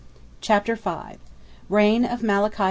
[0.41, 0.89] CHAPTER V.
[1.69, 2.59] REIGN OF MALACHY II.